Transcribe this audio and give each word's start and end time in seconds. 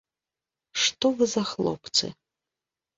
Што 0.87 1.13
вы 1.21 1.29
за 1.37 1.43
хлопцы? 1.53 2.05